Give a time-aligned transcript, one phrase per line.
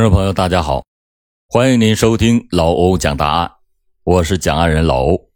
[0.00, 0.82] 观众朋友，大家好，
[1.46, 3.52] 欢迎您收听老欧讲答案，
[4.02, 5.30] 我是讲案人老欧。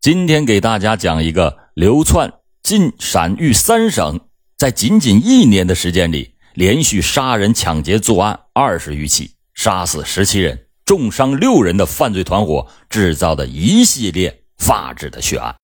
[0.00, 4.18] 今天给大家讲一个流窜晋陕豫三省，
[4.56, 15.54] 在仅仅一年的时间里，连续杀人抢劫作案二十余起，杀死十七人，重伤六人的犯罪团伙制造的一系列发指的血案。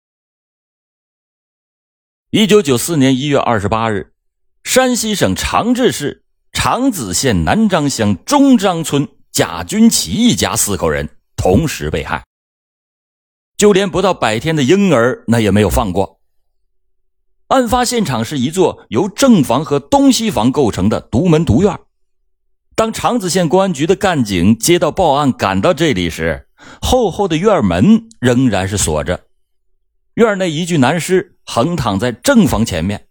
[2.29, 4.13] 一九九四年一月二十八日，
[4.65, 6.20] 山西省长治市。
[6.53, 12.25] 长子县南张乡中张村贾军奇一家四口人同时被害，
[13.57, 16.21] 就连不到百天的婴儿那也没有放过。
[17.49, 21.79] 案发现场是一座由正房和东西房构成的独门独院。
[22.77, 26.47] 当长子县公安局的干警接到报案赶到这里时，
[26.81, 29.27] 厚厚的院门仍然是锁着，
[30.15, 33.09] 院内一具男尸横躺在正房前面，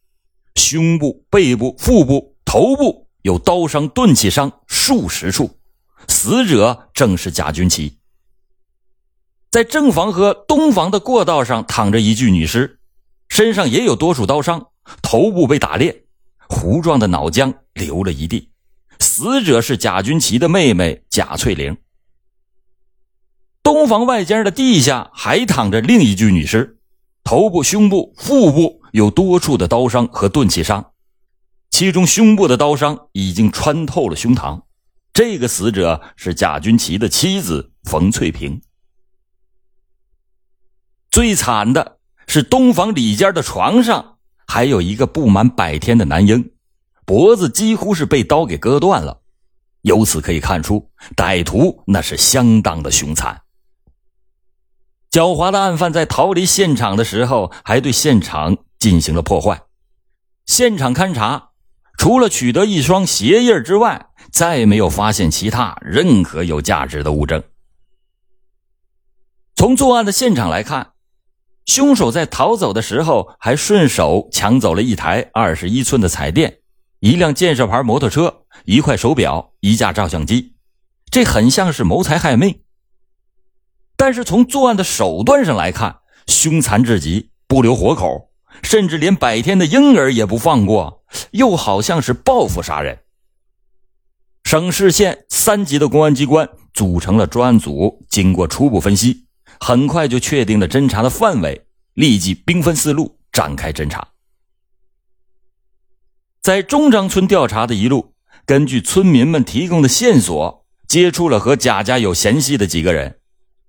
[0.56, 3.09] 胸部、背部、腹部、头部。
[3.22, 5.60] 有刀伤、钝器伤数十处，
[6.08, 7.98] 死者正是贾军奇。
[9.52, 12.80] 在正房和东房的过道上躺着一具女尸，
[13.28, 14.68] 身上也有多处刀伤，
[15.02, 16.04] 头部被打裂，
[16.48, 18.52] 糊状的脑浆流了一地。
[19.00, 21.78] 死者是贾军奇的妹妹贾翠玲。
[23.64, 26.80] 东房外间的地下还躺着另一具女尸，
[27.24, 30.92] 头部、胸部、腹部有多处的刀伤和钝器伤。
[31.70, 34.64] 其中胸部的刀伤已经穿透了胸膛，
[35.14, 38.62] 这个死者是贾军奇的妻子冯翠萍。
[41.10, 46.52] 最惨的是东房里间的床上还有一个不满百天的男婴，
[47.06, 49.22] 脖子几乎是被刀给割断了。
[49.82, 53.42] 由此可以看出，歹徒那是相当的凶残。
[55.10, 59.62] 狡猾的案犯在逃离现场的时候，还对现场进行了破坏。
[60.46, 61.49] 现场勘查。
[62.00, 67.44] 除了取得一双鞋印之外，再没有发现其他任何有价值的物证。
[69.54, 70.94] 从作案的现场来看，
[71.66, 76.60] 凶手在逃走的时候还顺手抢走了一台二十一寸的彩电、
[77.02, 80.54] 一辆建设牌摩托车、一块手表、一架照相机，
[81.12, 82.62] 这很像是谋财害命。
[83.98, 88.29] 但是从作案的手段上来看，凶残至极，不留活口，
[88.64, 91.04] 甚至连百天的婴儿也不放过。
[91.32, 93.00] 又好像是报复杀人。
[94.44, 99.26] 省市县三级的公安机关组成了专案组，经过初步分析，
[99.60, 104.08] 很快就确定了侦查的范围，立即兵分四路展开侦查。
[106.42, 108.14] 在中张村调查的一路，
[108.46, 113.20] 根据村民们提供的线索，接触了和贾家有嫌隙的几个人，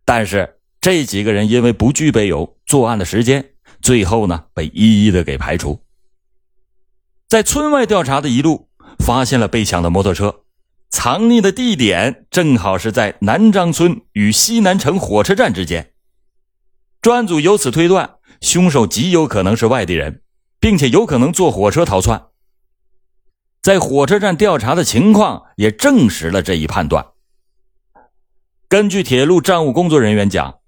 [0.05, 3.50] 但是这几个人因为不具备有作案的时间，
[3.83, 5.81] 最后呢被一一的给排除。
[7.29, 8.69] 在村外调查的一路，
[8.99, 10.43] 发现了被抢的摩托车，
[10.91, 15.93] 藏匿的地点正好是在南张村与西南城火车站之间。
[17.01, 20.23] 专案组由此推断，凶手极有可能是外地人，
[20.59, 22.27] 并且有可能坐火车逃窜。
[23.63, 27.07] 在火车站调查的情况也证实了这一判断。
[28.69, 30.59] 根据铁路站务工作人员讲，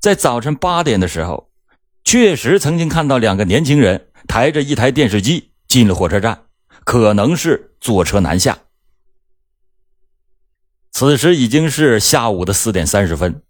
[0.00, 1.50] 在早晨八点的时候，
[2.06, 5.52] 确实曾经看到两个年轻人抬着一台电视机。
[5.68, 6.44] 进了火车站，
[6.84, 8.56] 可能是坐车南下。
[10.92, 13.42] 此时已经是下午的四点三十分，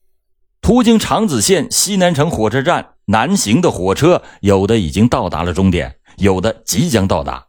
[0.63, 7.49] 途经长子县西南城火车站南行的火车，有的已经到达了终点，有的即将到达。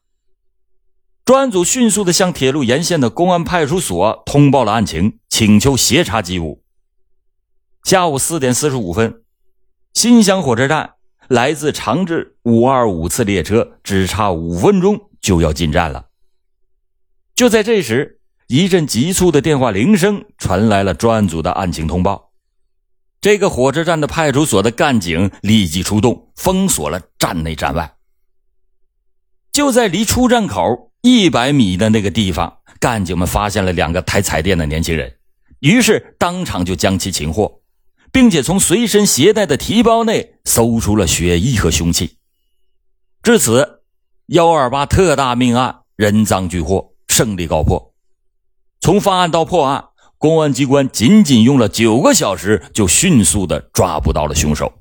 [1.24, 6.62] 专案组迅速的向铁路沿线的公安派出所通报了案情，请求协查缉捕。
[7.84, 9.24] 下午四点四十五分，
[9.94, 10.97] 新乡火车站。
[11.30, 16.06] 来自长治五二五次列车只差五分钟就要进站了。
[17.36, 22.32] 就在这时，一阵急促的电话铃声传来了专案组的案情通报。
[23.20, 27.96] 这个火车站的派出所的干警立即出动，封锁了站内站外。
[29.52, 35.18] 就在离出站口一百米的那个地方，干警们发现了两个抬彩电的年轻人，
[35.60, 37.62] 于是当场就将其擒获。
[38.12, 42.18] 并且从随身携带的提包内搜出了血衣和凶器。
[43.22, 43.82] 至此，
[44.28, 47.94] 幺二八特大命案人赃俱获，胜利告破。
[48.80, 49.86] 从发案到破案，
[50.18, 54.74] 公安机关仅仅用了九个小时，就迅速的抓捕到了凶手。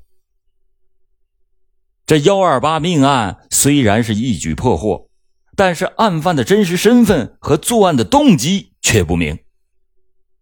[2.05, 5.09] 这幺二八命案虽然是一举破获，
[5.57, 9.37] 但是案犯的真实身份和作案的动机却不明。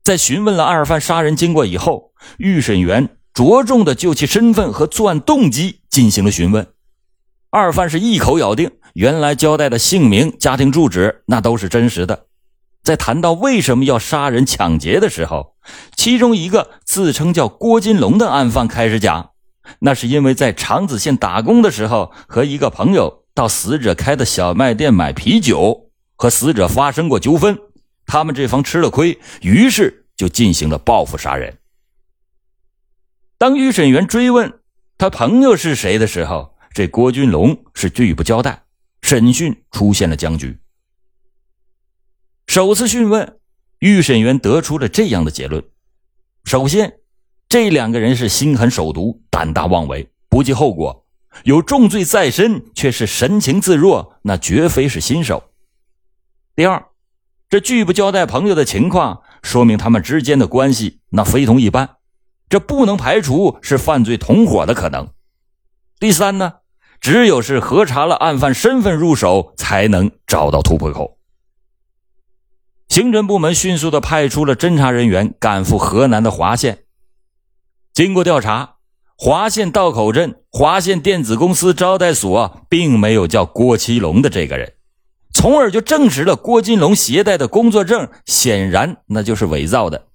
[0.05, 6.67] 在询问了二犯杀人经过以后，预审员着重的就其身份和作案动机进行了询问。
[7.49, 12.25] 二犯是一口咬定，原来交代的姓名、家庭住址那都是真实的，
[12.83, 15.55] 在谈到为什么要杀人抢劫的时候，
[15.95, 19.31] 其中一个自称叫郭金龙的案犯开始讲，
[19.79, 27.57] 那是因为在长子县打工的时候，和一个朋友到死者开的小卖店买啤酒，和死者发生过纠纷，
[28.05, 31.57] 他们这方吃了亏，于是就进行了报复杀人。
[33.37, 34.61] 当预审员追问
[34.97, 38.63] 他朋友是谁的时候，这郭军龙是拒不交代，
[39.01, 40.57] 审讯出现了僵局。
[42.47, 43.39] 首次讯问，
[43.79, 45.63] 预审员得出了这样的结论：
[46.45, 46.99] 首先，
[47.49, 51.05] 这两个人是心狠手毒、胆大妄为、不计后果，
[51.43, 55.51] 有重罪在身，却是神情自若，那绝非是新手。
[56.55, 56.85] 第二，
[57.49, 61.97] 这拒不交代朋友的情况，说明他们之间的关系那非同一般。
[62.49, 65.09] 这不能排除是犯罪同伙的可能。
[65.99, 66.53] 第三呢，
[67.01, 71.17] 只有是核查了案犯身份入手，才能找到突破口。
[72.87, 76.83] 刑侦部门迅速的派出了侦查人员赶赴河南的滑县。
[77.93, 78.75] 经过调查，
[79.17, 84.74] 滑县道口镇滑县电子公司招待所并没有叫郭其龙的这个人，
[85.35, 90.07] 从而就证实了郭金龙携带的工作证显然那就是伪造的。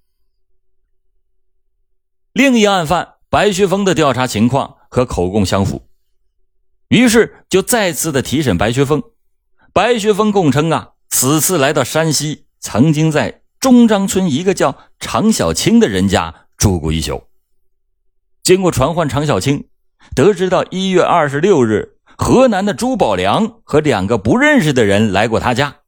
[2.33, 5.87] 另一案犯白学峰的调查情况和口供相符，
[6.89, 9.03] 于是就再次的提审白学峰。
[9.75, 17.25] 白学峰供称啊，此次来到山西，曾经在中张村一个叫常小青的人家住过一宿。
[18.43, 19.69] 经过传唤常小青，
[20.17, 25.79] 得知到一月二十六日，河南的朱宝良和两个不认识的人来过他家，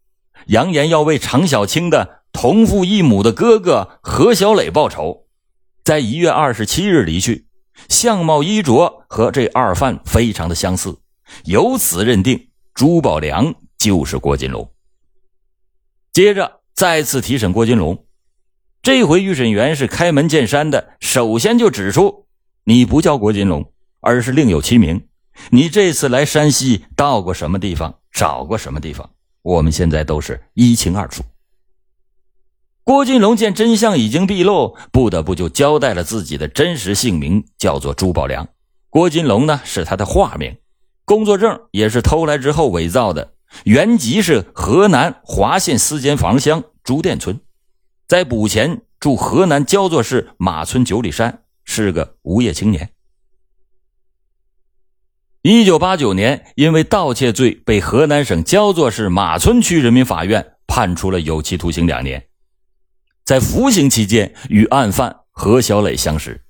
[0.47, 5.27] 扬言要为常小青的同父异母的哥哥何小磊报仇。
[5.85, 7.49] 在一月二十七日离去，
[7.91, 11.01] 相貌衣着和这二犯非常的相似，
[11.45, 14.73] 由此认定朱宝良就是郭金龙。
[16.15, 18.07] 接着再次提审郭金龙，
[18.81, 22.25] 这回预审员是开门见山的，首先就指出
[22.65, 23.71] 你不叫郭金龙，
[24.01, 25.07] 而是另有其名。
[25.51, 29.11] 你这次来山西到过什么地方，找过什么地方，
[29.43, 31.23] 我们现在都是一清二楚。
[32.85, 38.49] 郭金龙见真相已经毕露，不得不就交代了自己的真实姓名，叫做朱宝良。
[38.91, 40.57] 郭金龙呢是他的化名，
[41.05, 47.41] 工作证也是偷来之后伪造的，原籍是河南滑县司间房乡朱店村，
[48.09, 52.91] 在捕前住河南焦作市马村九里山，是个无业青年。
[55.43, 62.29] 一九八九年，因为盗窃罪被河南省焦作市马村区人民法院判处了有期徒刑两年。
[63.25, 66.45] 在服刑期间，与案犯何小磊相识。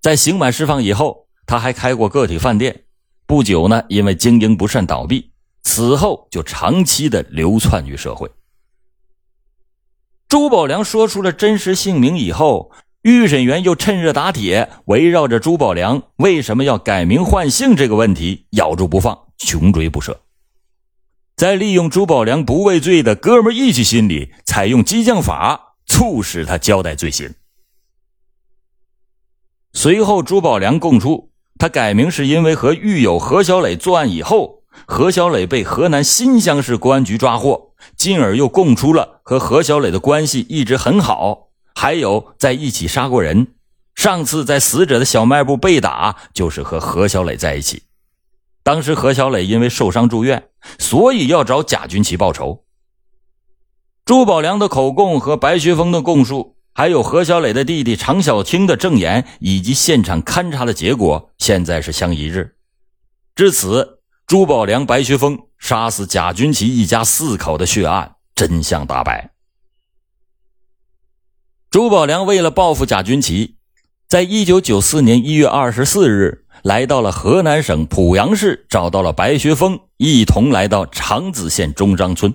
[0.00, 2.82] 在刑满释放以后，他还开过个体饭店。
[3.26, 5.30] 不久呢，因为经营不善倒闭，
[5.62, 8.28] 此后就长期的流窜于社会。
[10.26, 20.22] 朱宝良说出了真实姓名以后，预审员又趁热打铁，围绕着朱宝良为什么要改名换姓这个问题咬住不放，穷追不舍。
[21.36, 25.68] 在利用朱宝良不畏罪的哥们义气心理，采用激将法。
[25.86, 27.34] 促使他交代罪行。
[29.72, 41.49] 随后，朱宝良供出，他改名是因为和狱友何小磊作案以后，何小磊被河南新乡市公安局抓获，进而又供出了和何小磊的关系一直很好，
[41.80, 43.54] 还有在一起杀过人。
[43.94, 47.84] 上次在死者的小卖部被打，就是和何小磊在一起。
[48.62, 52.64] 当时何小磊因为受伤住院，所以要找贾军奇报仇。
[54.04, 62.56] 朱宝良的口供和白学峰的供述，还有何小磊的弟弟常小青的证言，以及现场勘查的结果，现在是相一致。
[63.34, 69.30] 至此，朱宝良、白学峰杀死贾军奇一家四口的血案真相大白。
[71.70, 73.54] 朱宝良为了报复贾军奇，
[74.08, 82.34] 在一九九四年一月二十四日，来到了河南省濮阳市，找到了白学峰，一同来到长子县中张村。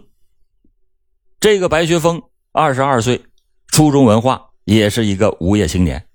[1.42, 2.22] 这个白学峰
[2.54, 3.26] 二十二岁，
[3.68, 6.08] 初中文化，也是一个无业青年。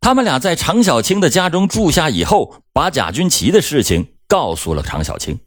[0.00, 5.38] 他们俩在常小青的家中住下以后，把贾军奇的事情告诉了常小青。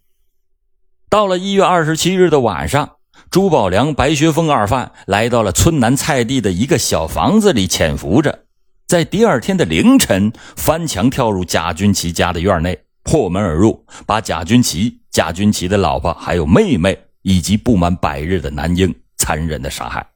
[1.10, 2.98] 到了一月二十七日的晚上，
[3.32, 8.44] 朱宝良、白学峰二犯来到了村南菜地的一个小房子里潜伏着，
[8.88, 18.94] 在第二天的凌晨翻墙跳入贾军奇家的院内，破门而入，把贾军奇、贾军奇的老婆还有妹妹以及不满百日的男婴。
[19.16, 20.08] 残忍的杀害。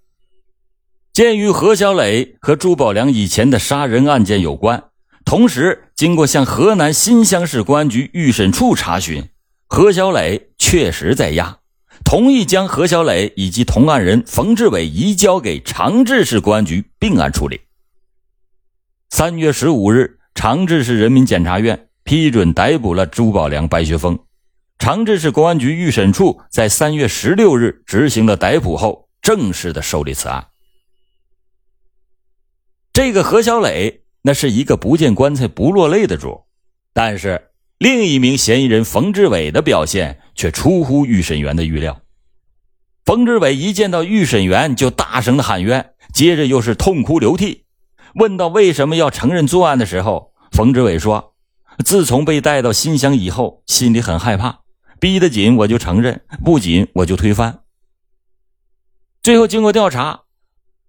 [1.14, 4.84] 鉴于何小磊和朱宝良以前的杀人案件有关，
[5.24, 9.24] 同时经过向河南新乡市公安局预审处查询，
[9.68, 11.60] 何小磊确实在押，
[12.04, 17.62] 同意将何小磊以及同案人冯志伟移交给长治市公安局并案处理。
[19.10, 24.20] 三月十五日，长治市人民检察院批准逮捕了朱宝良、白学峰。
[24.78, 30.48] 长治市公安局预审处在三月十六日执行了逮捕后，正式的受理此案。
[32.92, 36.44] 这个何小磊，那是一个不见棺材不落泪的主，
[36.94, 42.02] 但是另一名嫌疑人冯志伟的表现却出乎预审员的预料。
[43.04, 47.66] 冯志伟一见到预审员就大声的喊冤，接着又是痛哭流涕。
[48.16, 51.36] 问到为什么要承认作案的时候，冯志伟说
[51.84, 54.62] ：“自从被带到新乡以后，心里很害怕。”
[54.98, 57.60] 逼得紧，我就承认；不紧，我就推翻。
[59.22, 60.22] 最后经过调查，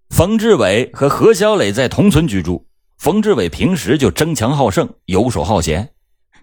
[0.09, 2.67] 冯志伟和何小磊在同村居住。
[2.97, 5.91] 冯志伟平时就争强好胜、游手好闲，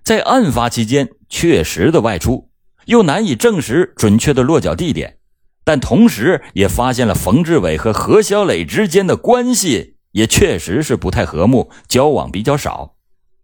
[0.04, 2.50] 在案发期间确实的外出，
[2.84, 5.16] 又难以证实准确的落脚地点，
[5.64, 12.96] 但同时也发现了冯志伟和何小磊之间的关系也确实是不太和睦，交往比较少。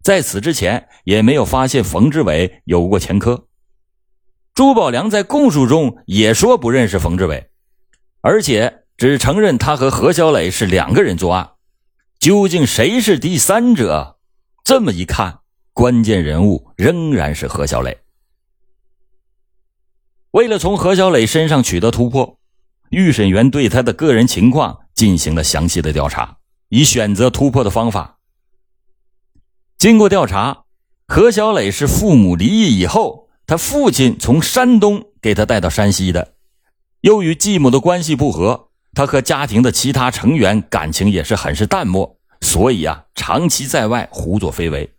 [0.02, 3.46] 在此之前，也没有发现冯志伟有过前科。
[4.54, 7.50] 朱宝良在供述中也说不认识冯志伟，
[8.20, 11.52] 而且只承认他和何小磊是两个人作案。
[12.18, 14.18] 究竟谁是第三者？
[14.62, 15.39] 这么一看，
[15.80, 17.96] 关键人物仍然是何小磊。
[20.32, 22.38] 为了从何小磊身上取得突破，
[22.90, 26.36] 预审员对他的个人情况进行了详细的调查，
[26.68, 28.18] 以选择突破的方法。
[29.78, 30.64] 经过调查，
[31.08, 33.30] 何小磊是父母离异以后。
[33.46, 36.34] 他父亲从山东给他带到山西的，
[37.00, 44.92] 由于继母的关系不和，他和家庭的其他成员感情也是很是淡漠，所以啊，长期在外胡作非为，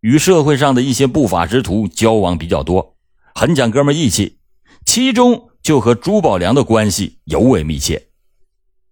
[0.00, 2.96] 与社会上的一些不法之徒交往比较多，
[3.34, 4.38] 很讲哥们义气，
[4.84, 8.08] 其中就和朱宝良的关系尤为密切。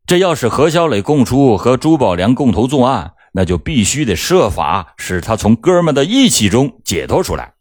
[0.07, 7.55] 这要是何小磊供出和朱宝良共同作案，那就必须得设法使他从哥们的义气中解脱出来。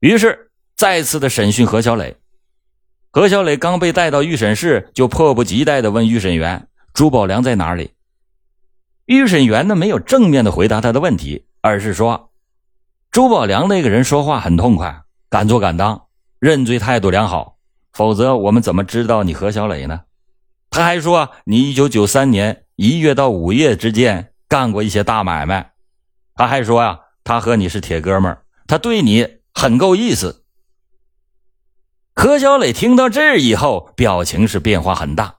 [0.00, 2.16] 于是再次的审讯何小磊，
[3.10, 7.92] 何小磊刚被带到预审室，就迫不及待的问预审员：“朱宝良在哪里？”
[9.06, 12.32] 预审员呢没有正面的回答他的问题，而是说
[13.10, 17.56] ：“朱宝良那个人说话很痛快，敢做敢当，认罪态度良好，
[17.94, 20.02] 否则我们怎么知道你何小磊呢？”
[20.68, 25.72] 他还说：“你一九九三年一月到五月之间干过一些大买卖。”
[26.36, 30.46] 他还说呀：“他和你是铁哥们儿，他对你。”很够意思。
[32.14, 35.36] 何小磊听到这儿以后，表情是变化很大，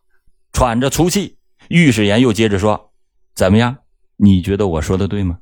[0.53, 1.39] 喘着粗气。
[1.67, 2.93] 御史言又接着说
[3.35, 3.77] ：“怎么样？
[4.17, 5.39] 你觉得我说的对吗？”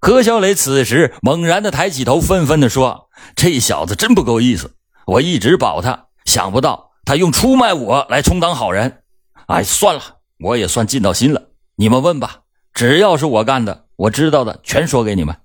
[0.00, 4.76] 何小磊此时猛然的抬起头，愤愤的说：“这小子真不够意思！
[5.06, 9.02] 我一直保他，想不到他用出卖我来充当好人。
[9.48, 10.02] 哎，算了，
[10.38, 11.48] 我也算尽到心了。
[11.76, 15.36] 你们问吧，只要是我干的，我知道的全说给你们。”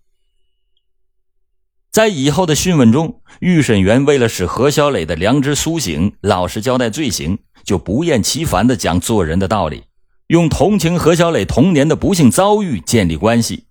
[1.92, 9.84] 在以后的讯问中，预审员为了使何小磊的良知苏醒，老实交代罪行，就不厌其烦地讲做人的道理，
[10.28, 13.66] 用同情何小磊童年的不幸遭遇建立关系。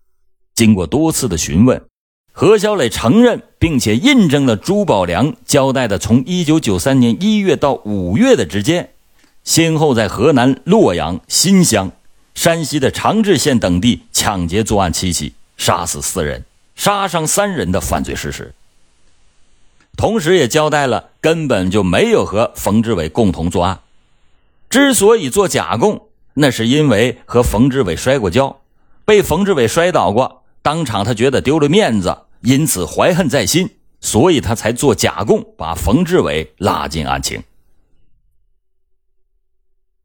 [0.55, 1.83] 经过多次的询问，
[2.33, 8.91] 何小磊承认并且印证了朱宝良交代的：从1993年1月到5月的之间，
[9.45, 11.91] 先后在河南洛阳、新乡、
[12.35, 16.45] 山西的长治县等地抢劫作案七起，杀死四人。
[16.75, 18.55] 杀伤三人的犯罪事实，
[19.97, 23.81] 同时也交代了根本就没有和冯志伟共同作案。
[24.71, 28.61] 之所以做假供，那是因为和冯志伟摔过跤，
[29.05, 33.69] 被冯志伟摔倒过，当场他觉得丢了面子，因此怀恨在心，
[34.01, 37.43] 所以他才做假供，把冯志伟拉进案情。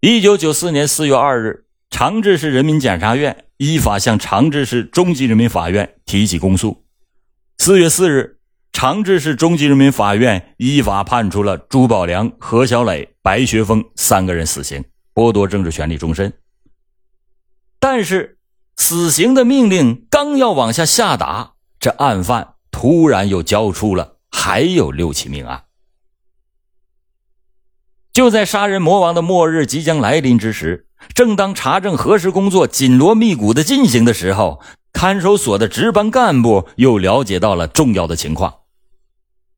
[0.02, 3.46] 一九九四年四月二日，长治市人民检察院。
[3.58, 6.86] 依法向长治市中级人民法院提起公诉。
[7.58, 8.38] 四月四日，
[8.72, 16.32] 长治市中级人民法院依法判处了朱宝良、何小磊、白学峰三个人死刑，剥夺政治权利终身。
[17.80, 18.38] 但是，
[18.76, 25.66] 死刑的命令刚要往下下达，这案犯突然又交出了还有六起命案。
[28.14, 30.88] 就在杀人魔王的末日即将来临之时。
[31.14, 34.60] 正当查证核实工作紧锣密鼓的进行的时候，
[34.92, 38.62] 看守所的值班干部又了解到了重要的情况。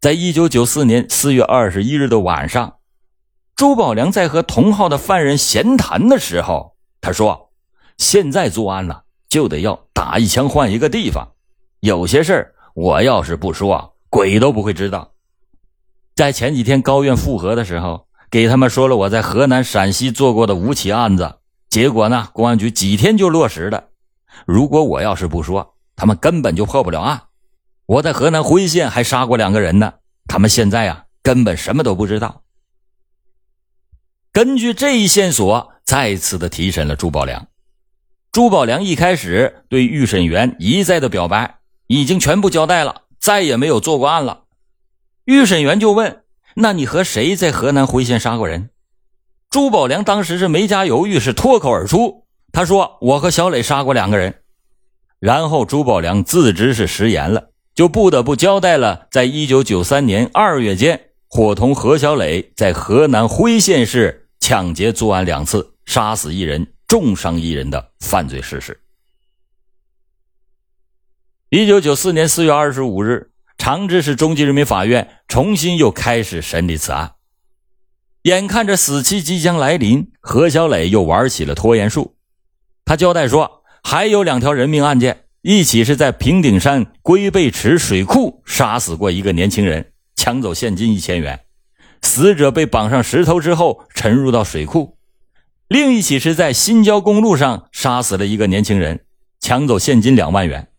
[0.01, 2.79] 在一九九四年四月二十一日的晚上，
[3.55, 7.53] 朱宝良在和同号的犯人闲谈的时候，他说
[7.97, 11.31] ：“现在作案了，就得要打一枪换一个地方。
[11.79, 15.13] 有些事儿，我要是不说，鬼都不会知道。”
[16.15, 21.35] 在前几天高院复核的时候，给他们说了我在河南、陕西做过的五起案子，
[21.69, 23.85] 结果呢，公安局几天就落实了。
[24.45, 27.21] 如果我要是不说，他们根本就破不了案。
[27.85, 29.93] 我在河南辉县还杀过两个人呢，
[30.27, 32.41] 他们现在啊，根本什么都不知道。
[34.31, 37.47] 根据这一线索，再次的提审了朱宝良。
[38.31, 44.43] 朱宝良一开始对预审员一再的表白，已经全部交代了，再也没有做过案了。
[45.25, 46.21] 预审员就问
[46.55, 48.69] ：“那你和谁在河南辉县杀过人？”
[49.49, 54.41] 朱宝良当时是没加犹豫，是脱口而出，他说：“我和小磊杀过两个人。”
[55.19, 66.67] 然后朱宝良自知是食言了，就不得不交代了，在一九九三年二月间，伙同何小磊在河南辉县市抢劫作案两次，杀死一人。
[66.89, 68.81] 重伤一人的犯罪事实。
[71.49, 73.29] 一九九四年四月二十五日，
[73.59, 77.13] 长治市中级人民法院重新又开始审理此案。
[78.23, 82.17] 眼看着死期即将来临，何小磊又玩起了拖延术。
[82.85, 91.39] 他交代说，还有两条人命案件，一起是在平顶山龟背池水库杀死过一个年轻人，抢走现金一千元，
[92.01, 94.98] 死者被绑上石头之后沉入到水库。
[95.69, 99.05] 另一起是在新郊公路上杀死了一个年轻人，
[99.39, 100.71] 抢走现金两万元。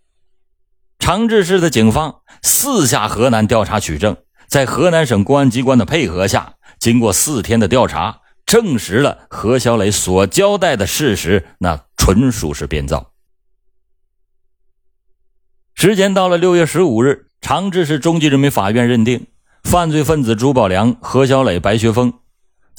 [0.98, 4.16] 长治市的警方四下河南调查取证，
[4.48, 13.12] 在河南省公安机关的配合下，经过四天的调查，证实了何小磊所交代的事实，那纯属是编造。
[15.76, 19.28] 时间到了六月十五日，长治市中级人民法院认定，
[19.62, 22.12] 犯罪分子朱宝良、何小磊、白学峰。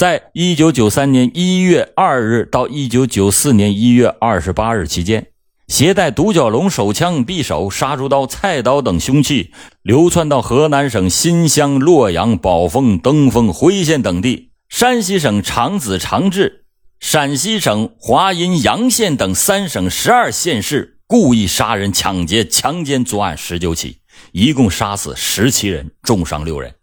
[0.01, 5.27] 在一九九三年一月二日到一九九四年一月二十八日期间，
[5.67, 9.51] 携带独角龙手枪、匕首、杀猪刀、菜刀等凶器，
[9.83, 16.65] 流窜到河南省新乡、洛阳、宝丰、登封、辉县等地，山西省长子、长治、
[16.99, 23.97] 陕西省华阴、阳县等三省十二县市，故意杀人、抢劫、强奸作案十九起，
[24.31, 26.73] 一共杀死十七人，重伤六人。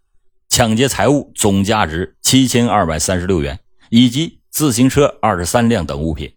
[0.59, 3.57] 抢劫财物总价值七千二百三十六元，
[3.91, 6.35] 以及自行车二十三辆等物品，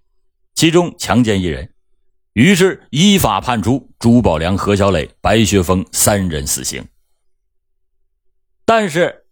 [0.55, 1.73] 其中强奸一人，
[2.33, 6.87] 于是依法判处朱宝良、何小磊、白学峰三人死刑。
[8.65, 9.25] 但是，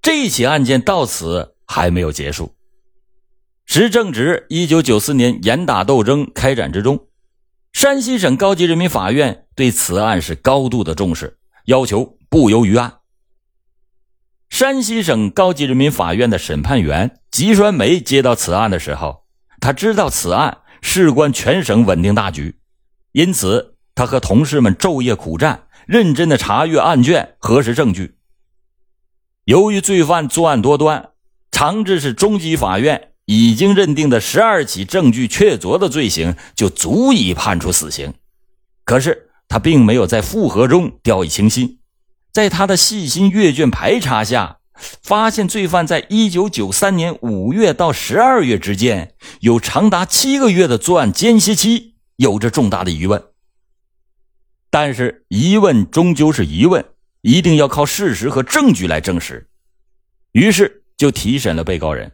[0.00, 2.54] 这起案件到此还没有结束。
[3.66, 7.08] 时正值一九九四年严打斗争开展之中，
[7.74, 12.99] 山西省高级人民法院对此案是高度的重视，要求不由于案。
[14.50, 19.24] 山西省高级人民法院的审判员吉栓梅接到此案的时候，
[19.60, 22.56] 他知道此案事关全省稳定大局，
[23.12, 28.16] 因此他和同事们昼夜苦战，认真的查阅案卷，核实证据。
[29.44, 31.10] 由于罪犯作案多端，
[31.52, 38.12] 长治市中级法院已经认定的十二起证据确凿的罪行就足以判处死刑，
[38.84, 41.79] 可是他并没有在复核中掉以轻心。
[42.32, 44.58] 在他的细心阅卷排查下，
[45.02, 53.22] 发现罪犯在一九九三年五月到十二月之间有长达七个月的作案间歇期，有着重大的疑问。
[54.70, 56.84] 但是疑问终究是疑问，
[57.22, 59.48] 一定要靠事实和证据来证实。
[60.32, 62.12] 于是就提审了被告人。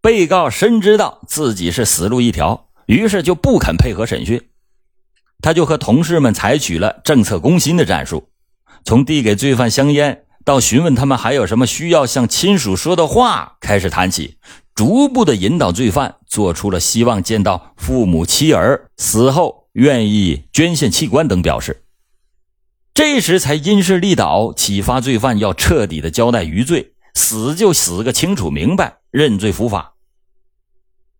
[0.00, 4.48] 被告深知道自己是死路一条，于是就不肯配合审讯。
[5.42, 8.27] 他就和同事们采取了政策攻心的战术。
[8.88, 14.38] 从递给罪犯香烟到询问他们还有什么需要向亲属说的话开始谈起，
[14.74, 21.82] 逐步的引导罪犯做出了希望见到父母妻儿死后愿意捐献器官等表示。
[22.94, 29.96] 这时才因势利导，启发罪犯要彻底的交代余罪，死就死个清楚明白，认罪伏法。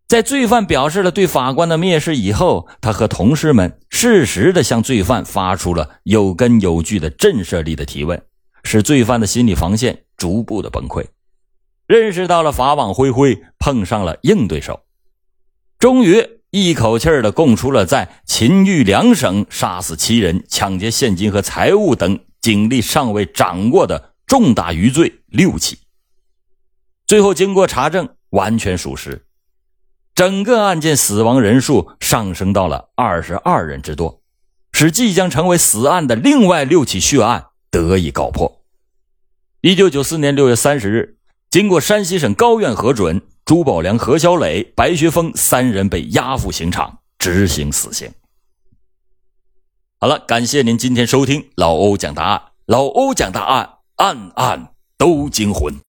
[0.09, 8.19] 在罪犯表示了对法官的蔑视以后，他和同事们适时的向罪犯发出了有根有据的震慑力的提问，
[8.63, 11.05] 使罪犯的心理防线逐步的崩溃，
[11.85, 14.81] 认识到了法网恢恢，碰上了硬对手，
[15.77, 25.77] 终于一口气的供出了在秦豫两省杀死七人、抢劫现金和财物等警力尚未掌握的重大余罪六起。
[27.05, 29.27] 最后经过查证，完全属实。
[30.19, 34.21] 整个案件死亡人数上升到了二十二人之多，
[34.73, 38.59] 使即将成为死案的另外六起血案得以告破。
[39.61, 41.15] 一九九四年六月三十日，
[41.49, 48.11] 经过山西省高院核准，朱宝良、何小磊、白学峰三人被押赴刑场执行死刑。
[50.01, 55.73] 好了，感谢您今天收听老欧讲大案，老欧讲大案，案案都惊魂。